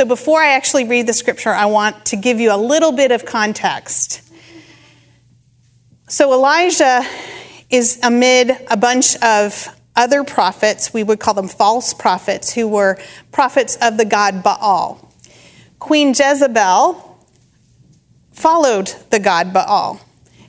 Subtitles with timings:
[0.00, 3.12] So before I actually read the scripture, I want to give you a little bit
[3.12, 4.22] of context.
[6.08, 7.02] So Elijah
[7.68, 12.98] is amid a bunch of other prophets, we would call them false prophets, who were
[13.30, 15.12] prophets of the god Baal.
[15.78, 17.18] Queen Jezebel
[18.32, 20.00] followed the god Baal.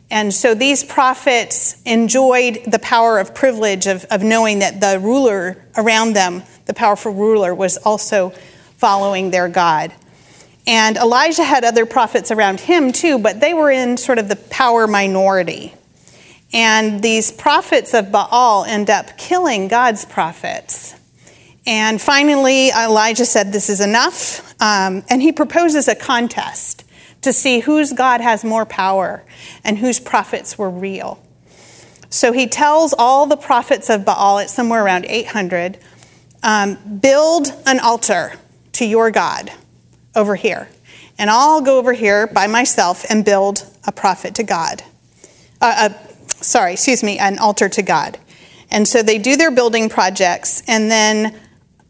[0.09, 5.61] And so these prophets enjoyed the power of privilege of, of knowing that the ruler
[5.75, 8.33] around them, the powerful ruler, was also
[8.81, 9.93] following their God.
[10.65, 14.35] And Elijah had other prophets around him too, but they were in sort of the
[14.35, 15.75] power minority.
[16.51, 20.95] And these prophets of Baal end up killing God's prophets.
[21.67, 24.51] And finally, Elijah said, This is enough.
[24.59, 26.83] Um, and he proposes a contest
[27.21, 29.23] to see whose God has more power
[29.63, 31.23] and whose prophets were real.
[32.09, 35.77] So he tells all the prophets of Baal, it's somewhere around 800,
[36.41, 38.33] um, build an altar
[38.73, 39.51] to your God
[40.15, 40.69] over here.
[41.17, 44.83] And I'll go over here by myself and build a prophet to God.
[45.61, 48.17] Uh, a, sorry, excuse me, an altar to God.
[48.71, 51.37] And so they do their building projects, and then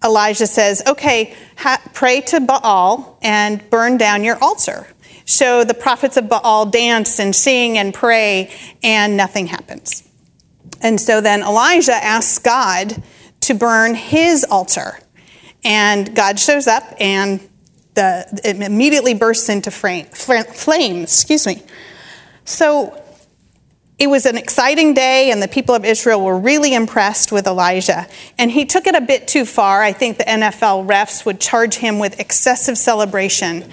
[0.04, 4.88] Elijah says, Okay, ha- pray to Baal and burn down your altar.
[5.26, 10.08] So the prophets of Baal dance and sing and pray, and nothing happens.
[10.82, 13.02] And so then Elijah asks God
[13.42, 14.98] to burn his altar.
[15.64, 17.40] And God shows up, and
[17.94, 21.14] the, it immediately bursts into frame, flames.
[21.14, 21.62] Excuse me.
[22.46, 22.98] So
[24.00, 28.08] it was an exciting day, and the people of Israel were really impressed with Elijah.
[28.40, 29.84] And he took it a bit too far.
[29.84, 33.72] I think the NFL refs would charge him with excessive celebration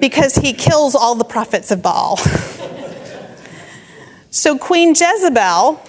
[0.00, 2.16] because he kills all the prophets of Baal.
[4.30, 5.80] so Queen Jezebel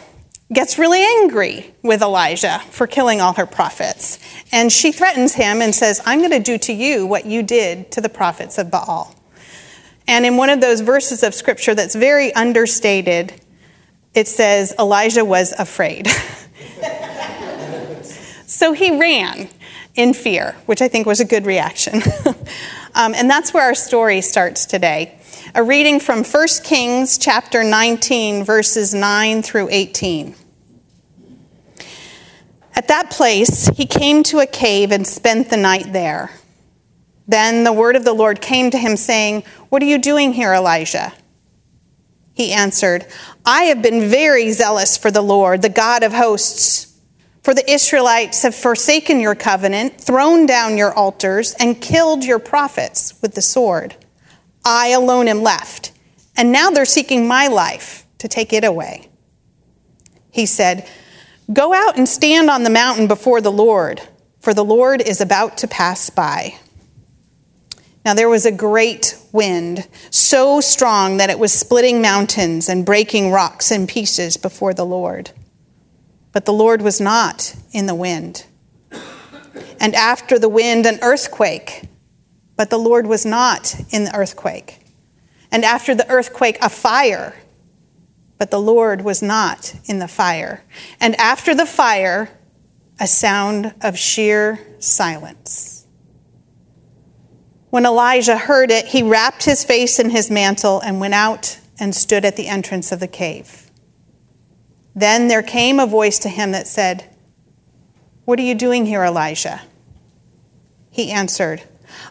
[0.53, 4.19] gets really angry with Elijah for killing all her prophets.
[4.51, 7.91] And she threatens him and says, I'm going to do to you what you did
[7.91, 9.13] to the prophets of Baal.
[10.07, 13.33] And in one of those verses of scripture that's very understated,
[14.13, 16.07] it says, Elijah was afraid.
[18.45, 19.49] so he ran
[19.95, 22.01] in fear, which I think was a good reaction.
[22.95, 25.16] um, and that's where our story starts today.
[25.55, 30.35] A reading from 1 Kings chapter 19, verses 9 through 18.
[32.75, 36.31] At that place, he came to a cave and spent the night there.
[37.27, 40.53] Then the word of the Lord came to him, saying, What are you doing here,
[40.53, 41.13] Elijah?
[42.33, 43.05] He answered,
[43.45, 46.93] I have been very zealous for the Lord, the God of hosts.
[47.41, 53.13] For the Israelites have forsaken your covenant, thrown down your altars, and killed your prophets
[53.21, 53.95] with the sword.
[54.69, 55.93] I alone am left,
[56.35, 59.07] and now they're seeking my life to take it away.
[60.29, 60.85] He said,
[61.53, 64.01] Go out and stand on the mountain before the Lord,
[64.41, 66.59] for the Lord is about to pass by.
[68.03, 73.31] Now there was a great wind, so strong that it was splitting mountains and breaking
[73.31, 75.31] rocks in pieces before the Lord.
[76.33, 78.45] But the Lord was not in the wind.
[79.79, 81.83] And after the wind, an earthquake.
[82.57, 84.79] But the Lord was not in the earthquake.
[85.51, 87.35] And after the earthquake, a fire.
[88.37, 90.63] But the Lord was not in the fire.
[90.99, 92.29] And after the fire,
[92.99, 95.85] a sound of sheer silence.
[97.69, 101.93] When Elijah heard it, he wrapped his face in his mantle and went out and
[101.93, 103.69] stood at the entrance of the cave.
[104.95, 107.05] Then there came a voice to him that said,
[108.25, 109.61] What are you doing here, Elijah?
[110.89, 111.61] He answered,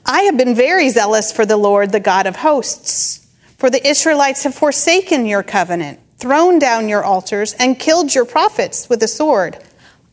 [0.04, 3.26] I have been very zealous for the Lord, the God of hosts.
[3.58, 8.88] For the Israelites have forsaken your covenant, thrown down your altars, and killed your prophets
[8.88, 9.58] with the sword.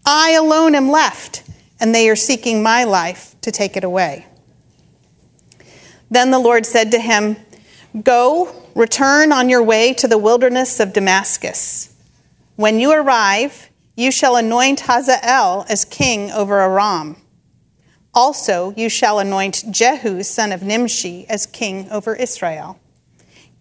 [0.06, 1.44] I alone am left,
[1.80, 4.26] and they are seeking my life to take it away.
[6.10, 7.38] Then the Lord said to him,
[8.04, 11.94] Go, return on your way to the wilderness of Damascus.
[12.56, 17.18] When you arrive, you shall anoint Hazael as king over Aram.
[18.14, 22.80] Also, you shall anoint Jehu, son of Nimshi, as king over Israel.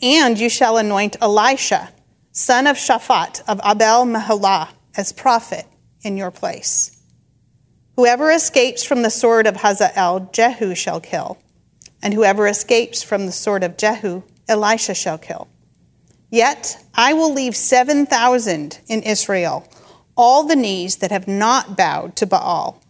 [0.02, 1.90] And you shall anoint Elisha,
[2.32, 5.64] son of Shaphat of Abel Meholah, as prophet
[6.02, 6.99] in your place.
[7.96, 11.38] Whoever escapes from the sword of Hazael, Jehu shall kill.
[12.02, 15.49] And whoever escapes from the sword of Jehu, Elisha shall kill.
[16.31, 19.69] Yet I will leave 7,000 in Israel,
[20.16, 22.81] all the knees that have not bowed to Baal,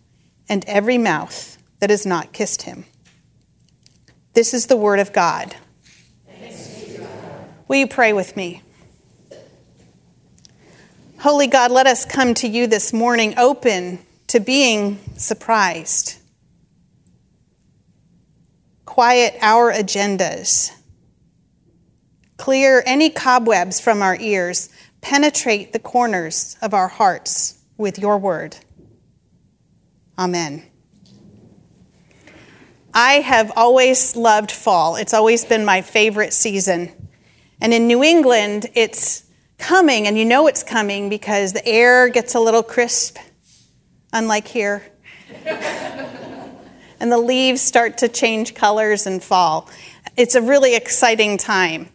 [0.52, 2.84] and every mouth that has not kissed him.
[4.34, 5.56] This is the word of God.
[7.68, 8.60] Will you pray with me?
[11.20, 16.18] Holy God, let us come to you this morning open to being surprised.
[18.84, 20.70] quiet our agendas,
[22.36, 24.68] clear any cobwebs from our ears,
[25.00, 28.54] penetrate the corners of our hearts with your word.
[30.18, 30.64] Amen.
[32.94, 34.96] I have always loved fall.
[34.96, 36.92] It's always been my favorite season.
[37.60, 39.24] And in New England, it's
[39.56, 43.16] coming, and you know it's coming because the air gets a little crisp,
[44.12, 44.82] unlike here.
[47.00, 49.70] and the leaves start to change colors and fall.
[50.16, 51.88] It's a really exciting time.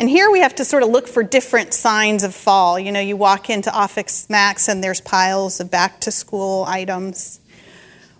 [0.00, 2.80] And here we have to sort of look for different signs of fall.
[2.80, 7.38] You know, you walk into Office Max and there's piles of back to school items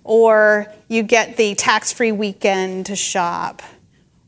[0.04, 3.62] or you get the tax free weekend to shop.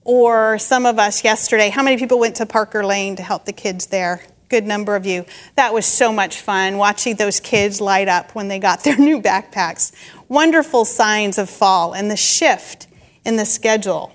[0.03, 3.53] Or some of us yesterday, how many people went to Parker Lane to help the
[3.53, 4.23] kids there?
[4.49, 5.27] Good number of you.
[5.57, 9.21] That was so much fun watching those kids light up when they got their new
[9.21, 9.93] backpacks.
[10.27, 12.87] Wonderful signs of fall and the shift
[13.27, 14.11] in the schedule.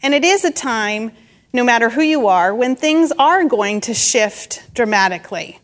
[0.00, 1.10] And it is a time,
[1.52, 5.58] no matter who you are, when things are going to shift dramatically.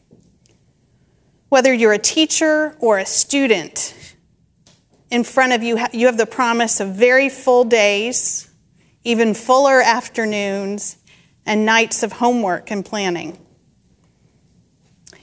[1.49, 3.95] Whether you're a teacher or a student,
[5.11, 8.51] in front of you, you have the promise of very full days,
[9.05, 10.99] even fuller afternoons,
[11.47, 13.39] and nights of homework and planning.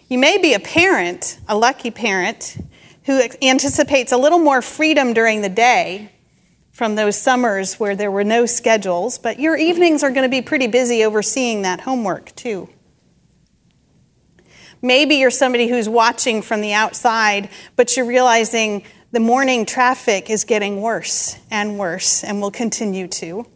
[0.09, 2.57] You may be a parent, a lucky parent,
[3.03, 6.11] who anticipates a little more freedom during the day
[6.75, 10.41] from those summers where there were no schedules, but your evenings are going to be
[10.41, 12.67] pretty busy overseeing that homework too.
[14.81, 18.83] Maybe you're somebody who's watching from the outside, but you're realizing
[19.13, 23.47] the morning traffic is getting worse and worse and will continue to.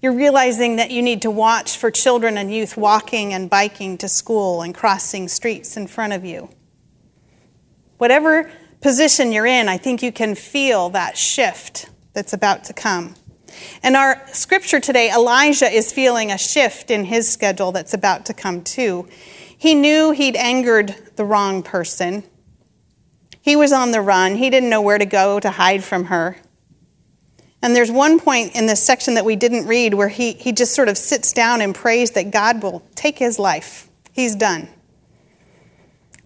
[0.00, 4.08] You're realizing that you need to watch for children and youth walking and biking to
[4.08, 6.48] school and crossing streets in front of you.
[7.98, 8.50] Whatever
[8.82, 13.14] position you're in, I think you can feel that shift that's about to come.
[13.82, 18.34] In our scripture today, Elijah is feeling a shift in his schedule that's about to
[18.34, 19.08] come too.
[19.56, 22.24] He knew he'd angered the wrong person.
[23.40, 24.36] He was on the run.
[24.36, 26.36] He didn't know where to go to hide from her.
[27.62, 30.74] And there's one point in this section that we didn't read where he, he just
[30.74, 33.88] sort of sits down and prays that God will take his life.
[34.12, 34.68] He's done.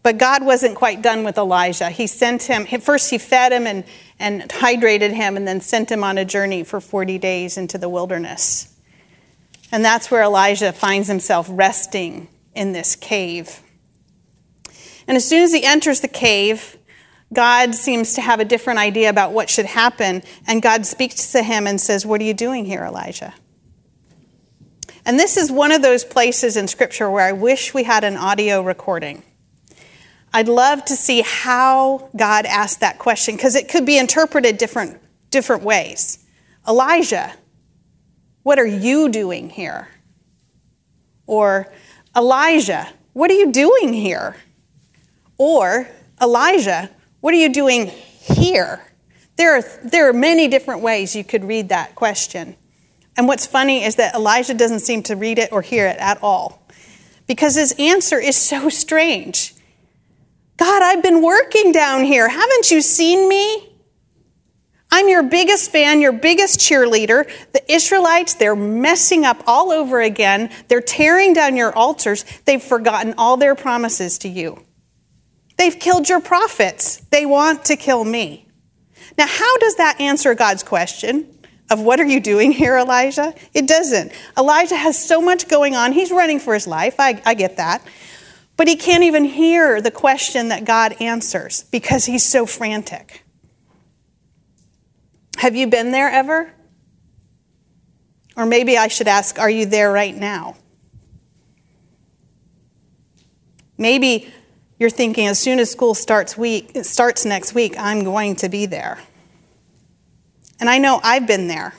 [0.06, 1.91] But God wasn't quite done with Elijah.
[1.91, 3.82] He sent him, first, he fed him and,
[4.20, 7.88] and hydrated him, and then sent him on a journey for 40 days into the
[7.88, 8.73] wilderness.
[9.73, 13.61] And that's where Elijah finds himself resting in this cave.
[15.08, 16.79] And as soon as he enters the cave,
[17.32, 21.43] God seems to have a different idea about what should happen, and God speaks to
[21.43, 23.35] him and says, What are you doing here, Elijah?
[25.05, 28.17] And this is one of those places in Scripture where I wish we had an
[28.17, 29.25] audio recording.
[30.37, 35.00] I'd love to see how God asked that question because it could be interpreted different,
[35.31, 36.27] different ways.
[36.69, 37.33] Elijah,
[38.43, 39.88] what are you doing here?
[41.27, 41.73] Or,
[42.15, 44.37] Elijah, what are you doing here?
[45.38, 45.88] Or,
[46.21, 46.91] Elijah,
[47.23, 48.82] what are you doing here?
[49.37, 52.56] There are, there are many different ways you could read that question.
[53.17, 56.23] And what's funny is that Elijah doesn't seem to read it or hear it at
[56.23, 56.62] all
[57.27, 59.55] because his answer is so strange.
[60.56, 62.29] God, I've been working down here.
[62.29, 63.73] Haven't you seen me?
[64.91, 67.29] I'm your biggest fan, your biggest cheerleader.
[67.53, 70.51] The Israelites, they're messing up all over again.
[70.69, 72.25] They're tearing down your altars.
[72.44, 74.65] They've forgotten all their promises to you.
[75.58, 76.98] They've killed your prophets.
[77.10, 78.48] They want to kill me.
[79.19, 81.27] Now, how does that answer God's question
[81.70, 83.34] of what are you doing here, Elijah?
[83.55, 84.13] It doesn't.
[84.39, 85.93] Elijah has so much going on.
[85.93, 86.96] He's running for his life.
[86.98, 87.82] I, I get that.
[88.56, 93.22] But he can't even hear the question that God answers because he's so frantic.
[95.39, 96.51] Have you been there ever?
[98.36, 100.56] Or maybe I should ask, are you there right now?
[103.79, 104.32] Maybe
[104.79, 108.67] you're thinking as soon as school starts week starts next week, I'm going to be
[108.67, 108.98] there.
[110.58, 111.75] And I know I've been there.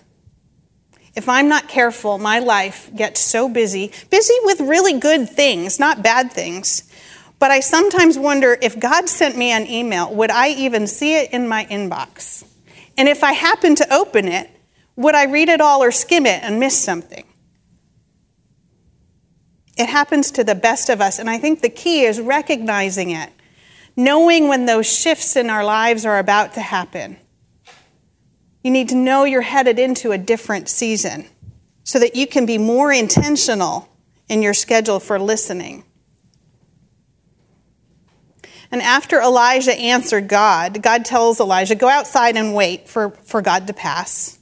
[1.17, 6.03] If I'm not careful, my life gets so busy, busy with really good things, not
[6.03, 6.83] bad things.
[7.39, 11.31] But I sometimes wonder if God sent me an email, would I even see it
[11.31, 12.45] in my inbox?
[12.99, 14.47] And if I happen to open it,
[14.95, 17.25] would I read it all or skim it and miss something?
[19.75, 21.17] It happens to the best of us.
[21.17, 23.31] And I think the key is recognizing it,
[23.95, 27.17] knowing when those shifts in our lives are about to happen.
[28.67, 31.25] You need to know you're headed into a different season
[31.85, 33.87] so that you can be more intentional
[34.27, 35.85] in your schedule for listening.
[38.69, 43.67] And after Elijah answered God, God tells Elijah, Go outside and wait for, for God
[43.67, 44.37] to pass.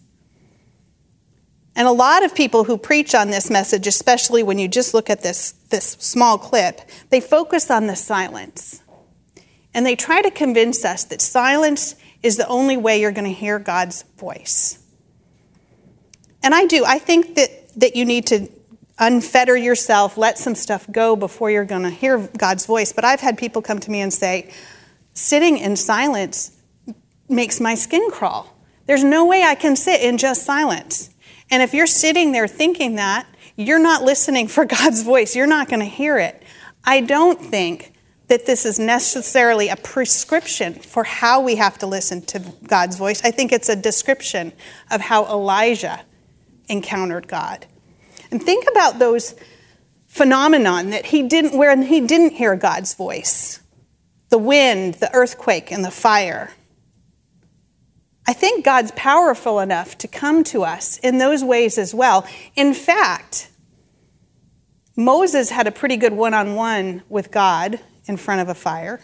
[1.75, 5.11] And a lot of people who preach on this message, especially when you just look
[5.11, 8.81] at this, this small clip, they focus on the silence.
[9.75, 11.93] And they try to convince us that silence
[12.25, 14.79] is the only way you're going to hear God's voice.
[16.41, 16.83] And I do.
[16.83, 18.49] I think that, that you need to
[18.99, 22.91] unfetter yourself, let some stuff go before you're going to hear God's voice.
[22.91, 24.51] But I've had people come to me and say,
[25.13, 26.51] sitting in silence
[27.29, 28.51] makes my skin crawl.
[28.87, 31.11] There's no way I can sit in just silence.
[31.51, 35.35] And if you're sitting there thinking that, you're not listening for God's voice.
[35.35, 36.41] You're not going to hear it.
[36.83, 37.94] I don't think
[38.27, 43.23] that this is necessarily a prescription for how we have to listen to God's voice.
[43.23, 44.51] I think it's a description
[44.89, 46.01] of how Elijah
[46.67, 47.65] encountered God.
[48.31, 49.35] And think about those
[50.07, 53.61] phenomenon that he didn't where he didn't hear God's voice.
[54.29, 56.51] The wind, the earthquake, and the fire.
[58.27, 62.27] I think God's powerful enough to come to us in those ways as well.
[62.55, 63.51] In fact,
[64.95, 69.01] Moses had a pretty good one on one with God in front of a fire.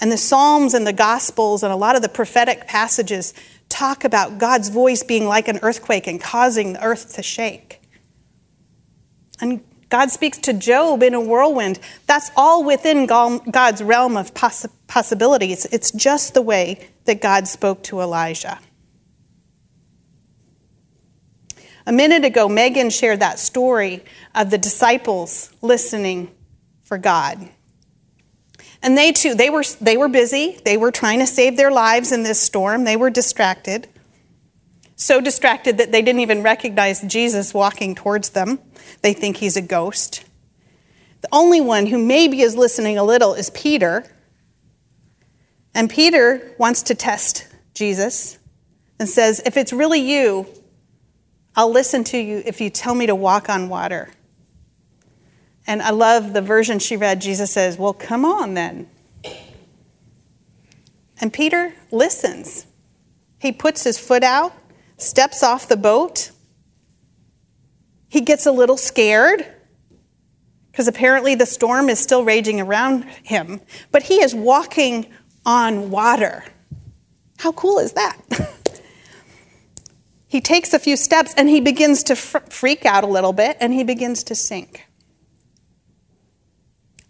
[0.00, 3.34] And the Psalms and the Gospels and a lot of the prophetic passages
[3.68, 7.82] talk about God's voice being like an earthquake and causing the earth to shake.
[9.40, 11.78] And God speaks to Job in a whirlwind.
[12.06, 15.66] That's all within God's realm of poss- possibilities.
[15.72, 18.58] It's just the way that God spoke to Elijah.
[21.86, 24.04] A minute ago, Megan shared that story
[24.34, 26.30] of the disciples listening
[26.82, 27.48] for God.
[28.82, 30.58] And they too, they were, they were busy.
[30.64, 32.84] They were trying to save their lives in this storm.
[32.84, 33.88] They were distracted.
[34.96, 38.58] So distracted that they didn't even recognize Jesus walking towards them.
[39.02, 40.24] They think he's a ghost.
[41.20, 44.04] The only one who maybe is listening a little is Peter.
[45.74, 48.38] And Peter wants to test Jesus
[48.98, 50.46] and says, If it's really you,
[51.56, 54.10] I'll listen to you if you tell me to walk on water.
[55.68, 57.20] And I love the version she read.
[57.20, 58.88] Jesus says, Well, come on then.
[61.20, 62.66] And Peter listens.
[63.38, 64.54] He puts his foot out,
[64.96, 66.30] steps off the boat.
[68.08, 69.46] He gets a little scared
[70.72, 73.60] because apparently the storm is still raging around him,
[73.92, 75.12] but he is walking
[75.44, 76.44] on water.
[77.40, 78.16] How cool is that?
[80.28, 83.74] he takes a few steps and he begins to freak out a little bit and
[83.74, 84.87] he begins to sink.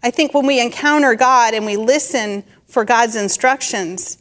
[0.03, 4.19] I think when we encounter God and we listen for God's instructions,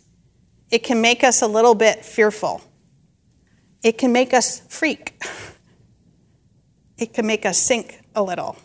[0.72, 2.62] it can make us a little bit fearful.
[3.84, 5.20] It can make us freak.
[7.00, 8.58] It can make us sink a little.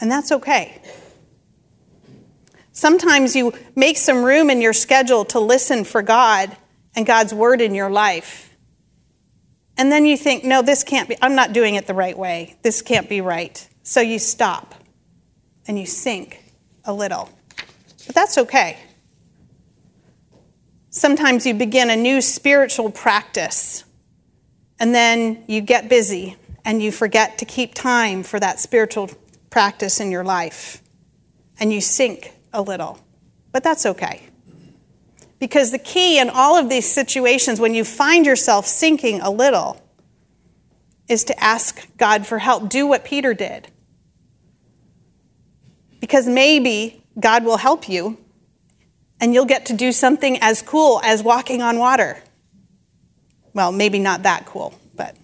[0.00, 0.80] And that's okay.
[2.70, 6.56] Sometimes you make some room in your schedule to listen for God
[6.94, 8.56] and God's word in your life.
[9.76, 12.56] And then you think, no, this can't be, I'm not doing it the right way.
[12.62, 13.68] This can't be right.
[13.82, 14.76] So you stop
[15.66, 16.42] and you sink
[16.84, 17.28] a little.
[18.06, 18.78] But that's okay.
[20.90, 23.84] Sometimes you begin a new spiritual practice
[24.78, 29.10] and then you get busy and you forget to keep time for that spiritual
[29.48, 30.82] practice in your life
[31.58, 32.98] and you sink a little.
[33.52, 34.22] But that's okay.
[35.38, 39.80] Because the key in all of these situations, when you find yourself sinking a little,
[41.08, 42.68] is to ask God for help.
[42.68, 43.68] Do what Peter did
[46.02, 48.18] because maybe God will help you
[49.20, 52.20] and you'll get to do something as cool as walking on water.
[53.54, 55.16] Well, maybe not that cool, but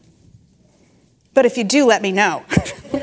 [1.34, 2.44] but if you do, let me know.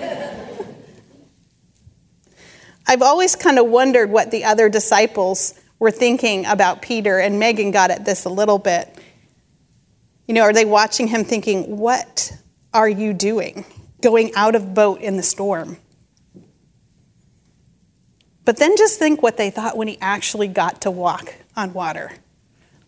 [2.88, 7.72] I've always kind of wondered what the other disciples were thinking about Peter, and Megan
[7.72, 8.88] got at this a little bit.
[10.30, 12.32] You know, are they watching him thinking, What
[12.74, 13.66] are you doing?
[14.02, 15.78] Going out of boat in the storm.
[18.46, 22.12] But then just think what they thought when he actually got to walk on water.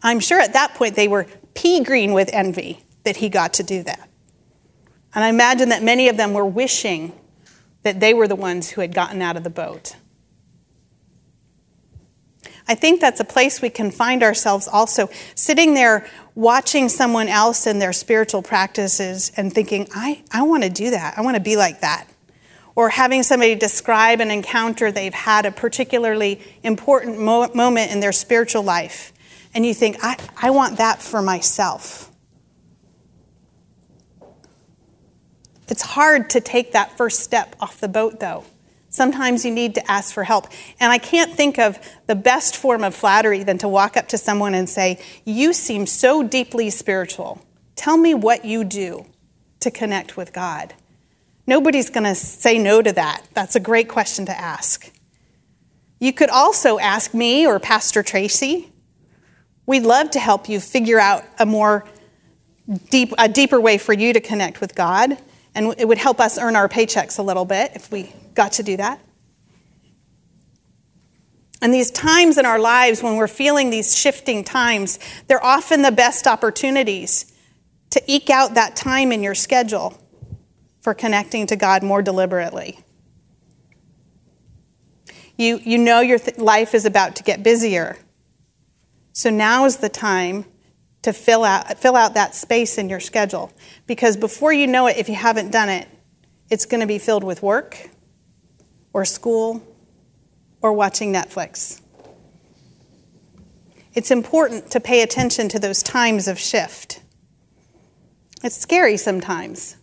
[0.04, 3.64] I'm sure at that point they were pea green with envy that he got to
[3.64, 4.08] do that.
[5.16, 7.12] And I imagine that many of them were wishing
[7.82, 9.96] that they were the ones who had gotten out of the boat.
[12.68, 17.66] I think that's a place we can find ourselves also sitting there watching someone else
[17.66, 21.18] in their spiritual practices and thinking, I, I want to do that.
[21.18, 22.08] I want to be like that
[22.78, 28.12] or having somebody describe an encounter they've had, a particularly important mo- moment in their
[28.12, 29.12] spiritual life,
[29.56, 32.12] and you think, I, I want that for myself.
[35.68, 38.44] It's hard to take that first step off the boat, though.
[38.90, 40.46] Sometimes you need to ask for help.
[40.80, 44.20] And I can't think of the best form of flattery than to walk up to
[44.20, 47.44] someone and say, You seem so deeply spiritual.
[47.76, 49.08] Tell me what you do
[49.62, 50.76] to connect with God.
[51.48, 53.24] Nobody's going to say no to that.
[53.34, 54.92] That's a great question to ask.
[56.00, 58.72] You could also ask me or Pastor Tracy.
[59.66, 61.86] We'd love to help you figure out a more
[62.90, 65.18] deep, a deeper way for you to connect with God,
[65.56, 68.64] and it would help us earn our paychecks a little bit if we got to
[68.64, 69.00] do that.
[71.62, 75.92] And these times in our lives when we're feeling these shifting times, they're often the
[75.92, 77.34] best opportunities
[77.90, 79.98] to eke out that time in your schedule
[80.82, 82.80] for connecting to God more deliberately.
[85.38, 87.98] You, you know your th- life is about to get busier.
[89.14, 90.46] So now is the time
[91.04, 93.52] to fill out, fill out that space in your schedule.
[93.86, 95.88] Because before you know it, if you haven't done it,
[96.50, 97.90] it's going to be filled with work
[98.94, 99.62] or school
[100.62, 101.82] or watching Netflix.
[103.94, 107.02] It's important to pay attention to those times of shift.
[108.44, 109.76] It's scary sometimes.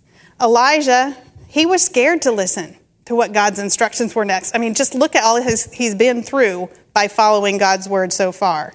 [0.45, 1.17] Elijah,
[1.49, 4.55] he was scared to listen to what God's instructions were next.
[4.55, 8.31] I mean, just look at all his, he's been through by following God's word so
[8.31, 8.75] far.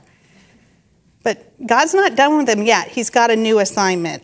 [1.21, 2.88] But God's not done with him yet.
[2.88, 4.23] He's got a new assignment.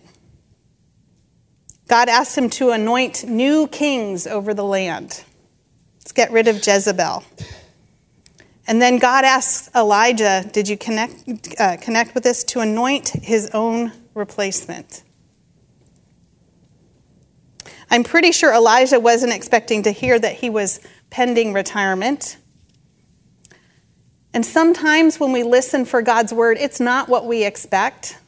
[1.88, 5.24] God asked him to anoint new kings over the land.
[6.00, 7.24] Let's get rid of Jezebel.
[8.68, 11.14] And then God asks Elijah, Did you connect,
[11.60, 12.44] uh, connect with this?
[12.46, 15.04] To anoint his own replacement.
[17.96, 22.36] I'm pretty sure Elijah wasn't expecting to hear that he was pending retirement.
[24.34, 28.20] And sometimes when we listen for God's word, it's not what we expect.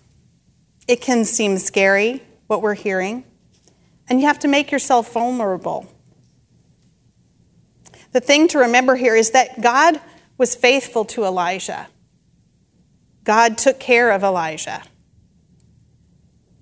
[0.88, 3.25] It can seem scary, what we're hearing.
[4.07, 5.86] And you have to make yourself vulnerable.
[8.13, 10.00] The thing to remember here is that God
[10.38, 11.89] was faithful to Elijah.
[13.25, 14.81] God took care of Elijah.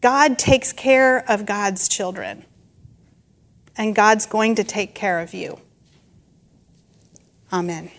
[0.02, 2.46] God takes care of God's children
[3.78, 5.60] and God's going to take care of you.
[7.52, 7.92] Amen.